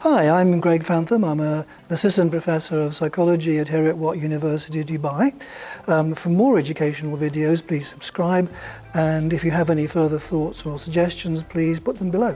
Hi, 0.00 0.30
I'm 0.30 0.60
Greg 0.60 0.82
Fantham. 0.82 1.24
I'm 1.24 1.40
an 1.40 1.66
assistant 1.90 2.30
professor 2.30 2.80
of 2.80 2.96
psychology 2.96 3.58
at 3.58 3.68
Heriot-Watt 3.68 4.16
University, 4.16 4.82
Dubai. 4.82 5.34
Um, 5.88 6.14
for 6.14 6.30
more 6.30 6.56
educational 6.56 7.18
videos, 7.18 7.60
please 7.66 7.86
subscribe. 7.86 8.50
And 8.94 9.34
if 9.34 9.44
you 9.44 9.50
have 9.50 9.68
any 9.68 9.86
further 9.86 10.18
thoughts 10.18 10.64
or 10.64 10.78
suggestions, 10.78 11.42
please 11.42 11.78
put 11.78 11.98
them 11.98 12.10
below. 12.10 12.34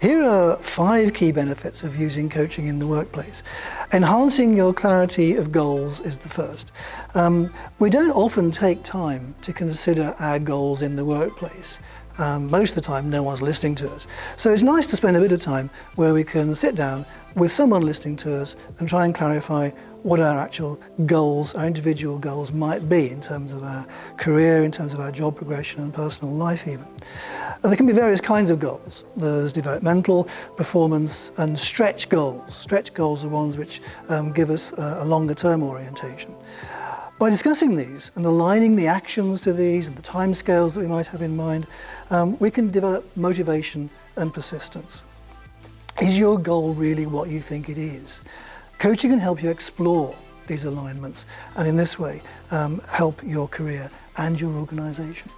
Here 0.00 0.24
are 0.24 0.56
five 0.56 1.14
key 1.14 1.30
benefits 1.30 1.84
of 1.84 1.96
using 1.96 2.28
coaching 2.28 2.66
in 2.66 2.80
the 2.80 2.88
workplace. 2.88 3.44
Enhancing 3.92 4.56
your 4.56 4.74
clarity 4.74 5.36
of 5.36 5.52
goals 5.52 6.00
is 6.00 6.16
the 6.16 6.28
first. 6.28 6.72
Um, 7.14 7.52
we 7.78 7.88
don't 7.88 8.10
often 8.10 8.50
take 8.50 8.82
time 8.82 9.36
to 9.42 9.52
consider 9.52 10.16
our 10.18 10.40
goals 10.40 10.82
in 10.82 10.96
the 10.96 11.04
workplace 11.04 11.78
um, 12.18 12.50
most 12.50 12.70
of 12.70 12.74
the 12.76 12.80
time 12.80 13.10
no 13.10 13.22
one's 13.22 13.42
listening 13.42 13.74
to 13.76 13.90
us. 13.92 14.06
So 14.36 14.52
it's 14.52 14.62
nice 14.62 14.86
to 14.88 14.96
spend 14.96 15.16
a 15.16 15.20
bit 15.20 15.32
of 15.32 15.40
time 15.40 15.70
where 15.96 16.14
we 16.14 16.24
can 16.24 16.54
sit 16.54 16.74
down 16.74 17.04
with 17.34 17.50
someone 17.50 17.82
listening 17.82 18.16
to 18.16 18.36
us 18.40 18.56
and 18.78 18.88
try 18.88 19.04
and 19.04 19.14
clarify 19.14 19.70
what 20.04 20.20
our 20.20 20.38
actual 20.38 20.78
goals, 21.06 21.54
our 21.54 21.66
individual 21.66 22.18
goals 22.18 22.52
might 22.52 22.88
be 22.90 23.10
in 23.10 23.20
terms 23.22 23.52
of 23.52 23.64
our 23.64 23.86
career, 24.18 24.62
in 24.62 24.70
terms 24.70 24.92
of 24.92 25.00
our 25.00 25.10
job 25.10 25.34
progression 25.34 25.82
and 25.82 25.94
personal 25.94 26.32
life 26.34 26.68
even. 26.68 26.86
And 27.62 27.72
there 27.72 27.76
can 27.76 27.86
be 27.86 27.94
various 27.94 28.20
kinds 28.20 28.50
of 28.50 28.60
goals. 28.60 29.04
There's 29.16 29.52
developmental, 29.52 30.28
performance 30.56 31.32
and 31.38 31.58
stretch 31.58 32.10
goals. 32.10 32.54
Stretch 32.54 32.92
goals 32.92 33.24
are 33.24 33.28
ones 33.28 33.56
which 33.56 33.80
um, 34.10 34.30
give 34.30 34.50
us 34.50 34.78
a, 34.78 34.98
a 35.00 35.04
longer 35.06 35.34
term 35.34 35.62
orientation. 35.62 36.34
By 37.24 37.30
discussing 37.30 37.74
these 37.74 38.12
and 38.16 38.26
aligning 38.26 38.76
the 38.76 38.86
actions 38.86 39.40
to 39.40 39.54
these 39.54 39.88
and 39.88 39.96
the 39.96 40.02
timescales 40.02 40.74
that 40.74 40.80
we 40.80 40.86
might 40.86 41.06
have 41.06 41.22
in 41.22 41.34
mind, 41.34 41.66
um, 42.10 42.38
we 42.38 42.50
can 42.50 42.70
develop 42.70 43.16
motivation 43.16 43.88
and 44.16 44.34
persistence. 44.34 45.04
Is 46.02 46.18
your 46.18 46.38
goal 46.38 46.74
really 46.74 47.06
what 47.06 47.30
you 47.30 47.40
think 47.40 47.70
it 47.70 47.78
is? 47.78 48.20
Coaching 48.78 49.08
can 49.08 49.18
help 49.18 49.42
you 49.42 49.48
explore 49.48 50.14
these 50.48 50.64
alignments 50.64 51.24
and 51.56 51.66
in 51.66 51.76
this 51.76 51.98
way 51.98 52.20
um, 52.50 52.78
help 52.90 53.22
your 53.24 53.48
career 53.48 53.90
and 54.18 54.38
your 54.38 54.52
organisation. 54.52 55.30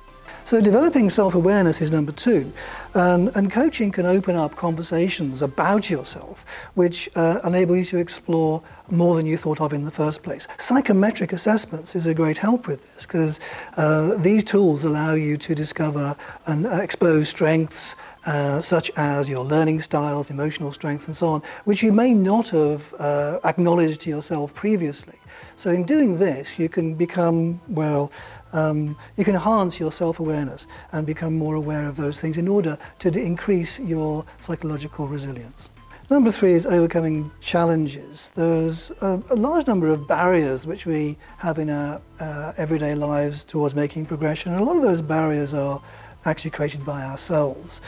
So 0.46 0.60
developing 0.60 1.10
self-awareness 1.10 1.80
is 1.82 1.90
number 1.90 2.12
two, 2.12 2.52
um, 2.94 3.28
and 3.34 3.50
coaching 3.50 3.90
can 3.90 4.06
open 4.06 4.36
up 4.36 4.54
conversations 4.54 5.42
about 5.42 5.90
yourself 5.90 6.46
which 6.74 7.10
uh, 7.16 7.40
enable 7.42 7.74
you 7.76 7.84
to 7.86 7.96
explore 7.98 8.62
more 8.88 9.16
than 9.16 9.26
you 9.26 9.36
thought 9.36 9.60
of 9.60 9.72
in 9.72 9.84
the 9.84 9.90
first 9.90 10.22
place. 10.22 10.46
Psychometric 10.58 11.32
assessments 11.32 11.96
is 11.96 12.06
a 12.06 12.14
great 12.14 12.38
help 12.38 12.68
with 12.68 12.94
this 12.94 13.04
because 13.04 13.40
uh, 13.76 14.16
these 14.18 14.44
tools 14.44 14.84
allow 14.84 15.14
you 15.14 15.36
to 15.36 15.52
discover 15.52 16.14
and 16.46 16.64
uh, 16.64 16.76
expose 16.80 17.28
strengths 17.28 17.96
uh, 18.26 18.60
such 18.60 18.90
as 18.96 19.28
your 19.28 19.44
learning 19.44 19.80
styles, 19.80 20.30
emotional 20.30 20.70
strength 20.70 21.08
and 21.08 21.16
so 21.16 21.26
on, 21.26 21.42
which 21.64 21.82
you 21.82 21.90
may 21.90 22.14
not 22.14 22.48
have 22.50 22.94
uh, 23.00 23.40
acknowledged 23.44 24.00
to 24.00 24.10
yourself 24.10 24.54
previously. 24.54 25.18
So 25.56 25.70
in 25.70 25.84
doing 25.84 26.18
this, 26.18 26.58
you 26.58 26.68
can 26.68 26.94
become, 26.94 27.60
well, 27.68 28.12
um, 28.52 28.96
you 29.16 29.24
can 29.24 29.34
enhance 29.34 29.80
your 29.80 29.92
self-awareness 29.92 30.66
and 30.92 31.06
become 31.06 31.36
more 31.36 31.54
aware 31.54 31.86
of 31.86 31.96
those 31.96 32.20
things 32.20 32.38
in 32.38 32.48
order 32.48 32.78
to 33.00 33.08
increase 33.08 33.80
your 33.80 34.24
psychological 34.40 35.08
resilience. 35.08 35.70
Number 36.08 36.30
three 36.30 36.52
is 36.52 36.66
overcoming 36.66 37.32
challenges. 37.40 38.30
There's 38.36 38.92
a, 39.02 39.20
a 39.30 39.34
large 39.34 39.66
number 39.66 39.88
of 39.88 40.06
barriers 40.06 40.64
which 40.64 40.86
we 40.86 41.18
have 41.38 41.58
in 41.58 41.68
our 41.68 42.00
uh, 42.20 42.52
everyday 42.56 42.94
lives 42.94 43.42
towards 43.42 43.74
making 43.74 44.06
progression. 44.06 44.52
And 44.52 44.60
a 44.60 44.64
lot 44.64 44.76
of 44.76 44.82
those 44.82 45.02
barriers 45.02 45.52
are 45.52 45.82
actually 46.26 46.50
created 46.50 46.84
by 46.84 47.02
ourselves. 47.04 47.80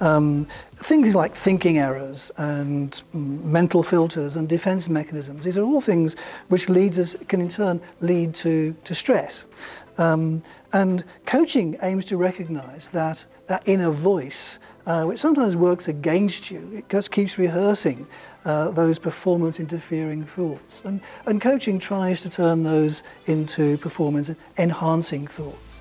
Um, 0.00 0.46
things 0.74 1.14
like 1.14 1.34
thinking 1.34 1.78
errors 1.78 2.32
and 2.36 3.00
mental 3.12 3.82
filters 3.82 4.36
and 4.36 4.48
defense 4.48 4.88
mechanisms, 4.88 5.44
these 5.44 5.56
are 5.56 5.62
all 5.62 5.80
things 5.80 6.16
which 6.48 6.68
leads 6.68 6.98
us, 6.98 7.16
can 7.28 7.40
in 7.40 7.48
turn 7.48 7.80
lead 8.00 8.34
to, 8.36 8.74
to 8.84 8.94
stress. 8.94 9.46
Um, 9.96 10.42
and 10.72 11.04
coaching 11.24 11.76
aims 11.82 12.04
to 12.06 12.16
recognize 12.16 12.90
that, 12.90 13.24
that 13.46 13.62
inner 13.68 13.90
voice, 13.90 14.58
uh, 14.86 15.04
which 15.04 15.20
sometimes 15.20 15.56
works 15.56 15.86
against 15.86 16.50
you, 16.50 16.68
it 16.74 16.88
just 16.88 17.12
keeps 17.12 17.38
rehearsing 17.38 18.06
uh, 18.44 18.72
those 18.72 18.98
performance 18.98 19.60
interfering 19.60 20.24
thoughts. 20.24 20.82
And, 20.84 21.00
and 21.26 21.40
coaching 21.40 21.78
tries 21.78 22.22
to 22.22 22.28
turn 22.28 22.64
those 22.64 23.04
into 23.26 23.78
performance 23.78 24.30
enhancing 24.58 25.28
thoughts. 25.28 25.73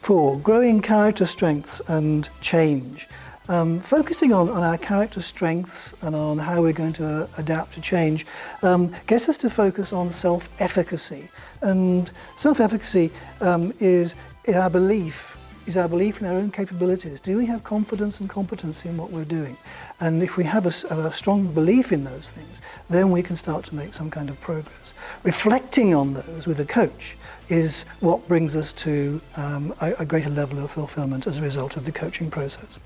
Four, 0.00 0.38
growing 0.38 0.80
character 0.80 1.26
strengths 1.26 1.80
and 1.88 2.28
change. 2.40 3.06
Um, 3.48 3.80
focusing 3.80 4.32
on, 4.32 4.48
on 4.48 4.62
our 4.62 4.78
character 4.78 5.20
strengths 5.20 5.92
and 6.02 6.14
on 6.16 6.38
how 6.38 6.62
we're 6.62 6.72
going 6.72 6.92
to 6.94 7.24
uh, 7.24 7.28
adapt 7.36 7.74
to 7.74 7.80
change 7.80 8.26
um, 8.62 8.92
gets 9.06 9.28
us 9.28 9.36
to 9.38 9.50
focus 9.50 9.92
on 9.92 10.08
self-efficacy. 10.08 11.28
And 11.60 12.10
self-efficacy 12.36 13.10
um, 13.40 13.72
is, 13.78 14.14
is 14.44 14.54
our 14.54 14.70
belief 14.70 15.36
is 15.66 15.76
our 15.76 15.88
belief 15.88 16.20
in 16.20 16.26
our 16.26 16.34
own 16.34 16.50
capabilities. 16.50 17.20
Do 17.20 17.36
we 17.36 17.46
have 17.46 17.62
confidence 17.64 18.20
and 18.20 18.28
competency 18.28 18.88
in 18.88 18.96
what 18.96 19.10
we're 19.10 19.24
doing? 19.24 19.56
And 20.00 20.22
if 20.22 20.36
we 20.36 20.44
have 20.44 20.64
a, 20.64 20.94
a, 20.94 21.12
strong 21.12 21.52
belief 21.52 21.92
in 21.92 22.04
those 22.04 22.30
things, 22.30 22.60
then 22.88 23.10
we 23.10 23.22
can 23.22 23.36
start 23.36 23.64
to 23.66 23.74
make 23.74 23.94
some 23.94 24.10
kind 24.10 24.30
of 24.30 24.40
progress. 24.40 24.94
Reflecting 25.22 25.94
on 25.94 26.14
those 26.14 26.46
with 26.46 26.60
a 26.60 26.64
coach 26.64 27.16
is 27.50 27.84
what 28.00 28.26
brings 28.28 28.54
us 28.54 28.72
to 28.72 29.20
um, 29.36 29.74
a, 29.80 29.92
a, 29.98 30.06
greater 30.06 30.30
level 30.30 30.62
of 30.64 30.70
fulfillment 30.70 31.26
as 31.26 31.38
a 31.38 31.42
result 31.42 31.76
of 31.76 31.84
the 31.84 31.92
coaching 31.92 32.30
process. 32.30 32.78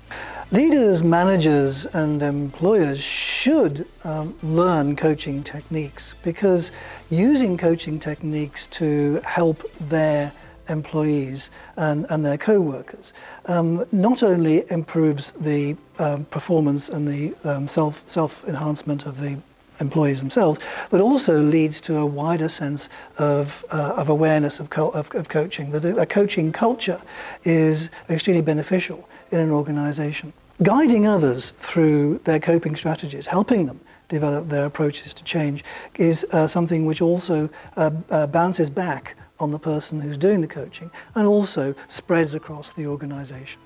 Leaders, 0.51 1.03
managers 1.03 1.85
and 1.85 2.21
employers 2.23 2.99
should 2.99 3.87
um, 4.03 4.35
learn 4.41 4.95
coaching 4.95 5.43
techniques 5.43 6.15
because 6.23 6.71
using 7.09 7.57
coaching 7.57 7.99
techniques 7.99 8.65
to 8.67 9.21
help 9.23 9.71
their 9.73 10.33
employees 10.69 11.51
and, 11.77 12.05
and 12.09 12.25
their 12.25 12.37
co-workers 12.37 13.13
um, 13.47 13.85
not 13.91 14.23
only 14.23 14.69
improves 14.71 15.31
the 15.31 15.75
um, 15.99 16.25
performance 16.25 16.89
and 16.89 17.07
the 17.07 17.33
um, 17.43 17.67
self, 17.67 18.07
self-enhancement 18.07 19.05
of 19.05 19.19
the 19.19 19.37
employees 19.79 20.19
themselves, 20.19 20.59
but 20.89 21.01
also 21.01 21.41
leads 21.41 21.81
to 21.81 21.97
a 21.97 22.05
wider 22.05 22.49
sense 22.49 22.89
of, 23.17 23.65
uh, 23.71 23.95
of 23.97 24.09
awareness 24.09 24.59
of, 24.59 24.69
co 24.69 24.89
of, 24.89 25.13
of 25.15 25.29
coaching. 25.29 25.71
That 25.71 25.85
a 25.85 26.05
coaching 26.05 26.51
culture 26.51 27.01
is 27.43 27.89
extremely 28.09 28.41
beneficial 28.41 29.07
in 29.31 29.39
an 29.39 29.51
organization. 29.51 30.33
Guiding 30.63 31.05
others 31.05 31.51
through 31.51 32.19
their 32.19 32.39
coping 32.39 32.75
strategies, 32.75 33.25
helping 33.25 33.65
them 33.65 33.79
develop 34.07 34.47
their 34.47 34.65
approaches 34.65 35.13
to 35.13 35.23
change, 35.23 35.63
is 35.95 36.25
uh, 36.31 36.47
something 36.47 36.85
which 36.85 37.01
also 37.01 37.49
uh, 37.75 37.91
uh 38.09 38.27
bounces 38.27 38.69
back 38.69 39.15
on 39.39 39.51
the 39.51 39.59
person 39.59 40.01
who's 40.01 40.17
doing 40.17 40.41
the 40.41 40.47
coaching 40.47 40.91
and 41.15 41.27
also 41.27 41.75
spreads 41.87 42.33
across 42.33 42.71
the 42.73 42.87
organization. 42.87 43.59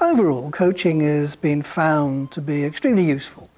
Overall, 0.00 0.50
coaching 0.50 1.00
has 1.00 1.36
been 1.36 1.62
found 1.62 2.30
to 2.32 2.42
be 2.42 2.64
extremely 2.64 3.04
useful 3.04 3.48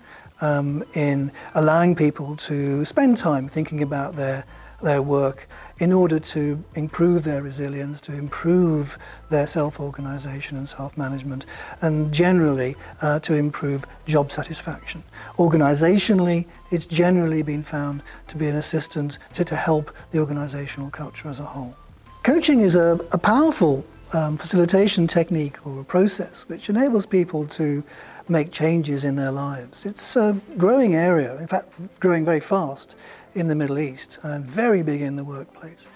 um, 0.41 0.85
in 0.95 1.33
allowing 1.55 1.97
people 1.97 2.37
to 2.37 2.85
spend 2.85 3.17
time 3.17 3.49
thinking 3.49 3.83
about 3.83 4.15
their, 4.15 4.45
their 4.83 5.03
work 5.03 5.49
in 5.79 5.93
order 5.93 6.19
to 6.19 6.63
improve 6.75 7.23
their 7.25 7.43
resilience, 7.43 8.01
to 8.01 8.13
improve 8.13 8.99
their 9.31 9.47
self-organization 9.47 10.57
and 10.57 10.69
self-management, 10.69 11.47
and 11.83 12.13
generally 12.13 12.77
uh, 13.03 13.19
to 13.21 13.35
improve 13.35 13.85
job 14.07 14.33
satisfaction. 14.33 15.03
Organizationally, 15.37 16.47
it's 16.71 16.87
generally 16.87 17.43
been 17.43 17.63
found 17.63 18.03
to 18.27 18.37
be 18.37 18.49
an 18.49 18.57
assistant 18.57 19.19
to, 19.35 19.45
to 19.45 19.55
help 19.55 19.95
the 20.11 20.19
organizational 20.19 20.91
culture 20.91 21.29
as 21.29 21.39
a 21.39 21.45
whole. 21.45 21.77
Coaching 22.25 22.61
is 22.61 22.75
a, 22.75 22.99
a 23.13 23.19
powerful 23.19 23.85
um, 24.13 24.37
facilitation 24.37 25.07
technique 25.07 25.67
or 25.67 25.81
a 25.81 25.85
process 25.85 26.49
which 26.49 26.69
enables 26.69 27.07
people 27.07 27.47
to 27.47 27.83
make 28.29 28.53
changes 28.53 29.05
in 29.05 29.17
their 29.17 29.31
lives. 29.31 29.87
It's 29.87 30.17
a 30.17 30.39
growing 30.57 30.95
area, 30.95 31.37
in 31.39 31.47
fact, 31.47 31.73
growing 32.01 32.25
very 32.25 32.41
fast 32.41 32.97
in 33.35 33.49
the 33.49 33.55
Middle 33.55 33.79
East 33.79 34.19
and 34.23 34.45
very 34.45 34.83
big 34.83 35.01
in 35.01 35.17
the 35.17 35.25
workplace. 35.25 35.89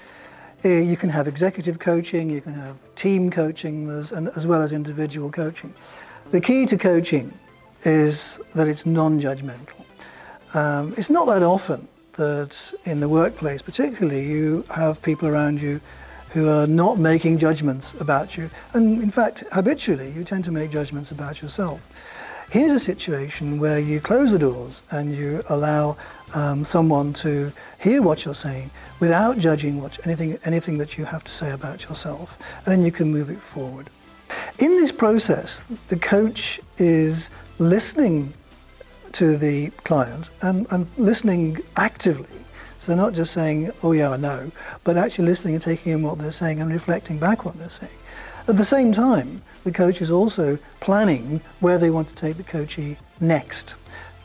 Uh, 0.64 0.68
you 0.68 0.96
can 0.96 1.10
have 1.10 1.26
executive 1.26 1.78
coaching, 1.78 2.30
you 2.30 2.40
can 2.40 2.54
have 2.54 2.76
team 2.94 3.30
coaching, 3.30 3.88
as 3.88 4.46
well 4.46 4.62
as 4.62 4.72
individual 4.72 5.30
coaching. 5.30 5.74
The 6.30 6.40
key 6.40 6.66
to 6.66 6.78
coaching 6.78 7.32
is 7.84 8.40
that 8.54 8.68
it's 8.68 8.86
non-judgmental. 8.86 9.84
Um, 10.54 10.94
it's 10.96 11.10
not 11.10 11.26
that 11.26 11.42
often 11.42 11.88
that 12.12 12.74
in 12.84 13.00
the 13.00 13.08
workplace 13.08 13.62
particularly 13.62 14.24
you 14.24 14.64
have 14.74 15.00
people 15.02 15.26
around 15.26 15.60
you 15.60 15.80
who 16.32 16.48
are 16.48 16.66
not 16.66 16.98
making 16.98 17.38
judgments 17.38 17.92
about 18.00 18.36
you 18.36 18.50
and 18.72 19.02
in 19.02 19.10
fact 19.10 19.44
habitually 19.52 20.10
you 20.12 20.24
tend 20.24 20.44
to 20.44 20.50
make 20.50 20.70
judgments 20.70 21.10
about 21.10 21.42
yourself. 21.42 21.80
Here's 22.50 22.72
a 22.72 22.78
situation 22.78 23.58
where 23.58 23.78
you 23.78 23.98
close 23.98 24.32
the 24.32 24.38
doors 24.38 24.82
and 24.90 25.16
you 25.16 25.40
allow 25.48 25.96
um, 26.34 26.66
someone 26.66 27.14
to 27.14 27.50
hear 27.80 28.02
what 28.02 28.26
you're 28.26 28.34
saying 28.34 28.70
without 29.00 29.38
judging 29.38 29.80
what, 29.80 29.98
anything, 30.06 30.38
anything 30.44 30.76
that 30.76 30.98
you 30.98 31.06
have 31.06 31.24
to 31.24 31.32
say 31.32 31.52
about 31.52 31.88
yourself, 31.88 32.38
and 32.58 32.66
then 32.66 32.84
you 32.84 32.92
can 32.92 33.10
move 33.10 33.30
it 33.30 33.38
forward. 33.38 33.88
In 34.58 34.76
this 34.76 34.92
process, 34.92 35.60
the 35.88 35.98
coach 35.98 36.60
is 36.76 37.30
listening 37.58 38.34
to 39.12 39.36
the 39.36 39.70
client 39.84 40.28
and, 40.42 40.66
and 40.70 40.86
listening 40.98 41.58
actively. 41.76 42.28
So 42.82 42.96
not 42.96 43.14
just 43.14 43.32
saying, 43.32 43.70
oh 43.84 43.92
yeah, 43.92 44.10
I 44.10 44.16
know, 44.16 44.50
but 44.82 44.96
actually 44.96 45.26
listening 45.26 45.54
and 45.54 45.62
taking 45.62 45.92
in 45.92 46.02
what 46.02 46.18
they're 46.18 46.32
saying 46.32 46.60
and 46.60 46.68
reflecting 46.68 47.16
back 47.16 47.44
what 47.44 47.56
they're 47.56 47.70
saying. 47.70 47.92
At 48.48 48.56
the 48.56 48.64
same 48.64 48.90
time, 48.90 49.40
the 49.62 49.70
coach 49.70 50.02
is 50.02 50.10
also 50.10 50.58
planning 50.80 51.40
where 51.60 51.78
they 51.78 51.90
want 51.90 52.08
to 52.08 52.14
take 52.16 52.38
the 52.38 52.42
coachee 52.42 52.96
next. 53.20 53.76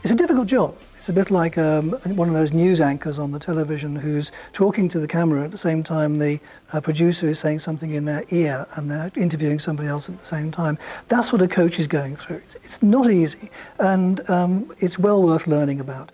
It's 0.01 0.11
a 0.11 0.15
difficult 0.15 0.47
job. 0.47 0.75
It's 0.95 1.09
a 1.09 1.13
bit 1.13 1.29
like 1.29 1.59
um, 1.59 1.91
one 2.15 2.29
of 2.29 2.33
those 2.33 2.51
news 2.51 2.81
anchors 2.81 3.19
on 3.19 3.31
the 3.31 3.37
television 3.37 3.95
who's 3.95 4.31
talking 4.53 4.87
to 4.87 4.99
the 4.99 5.07
camera 5.07 5.43
at 5.43 5.51
the 5.51 5.57
same 5.59 5.83
time 5.83 6.17
the 6.17 6.39
uh, 6.73 6.81
producer 6.81 7.27
is 7.27 7.37
saying 7.37 7.59
something 7.59 7.91
in 7.91 8.05
their 8.05 8.23
ear 8.29 8.65
and 8.75 8.89
they're 8.89 9.11
interviewing 9.15 9.59
somebody 9.59 9.87
else 9.87 10.09
at 10.09 10.17
the 10.17 10.25
same 10.25 10.49
time. 10.49 10.79
That's 11.09 11.31
what 11.31 11.43
a 11.43 11.47
coach 11.47 11.77
is 11.77 11.85
going 11.85 12.15
through. 12.15 12.37
It's 12.37 12.81
not 12.81 13.11
easy 13.11 13.51
and 13.77 14.27
um, 14.31 14.73
it's 14.79 14.97
well 14.97 15.21
worth 15.21 15.45
learning 15.45 15.79
about. 15.79 16.11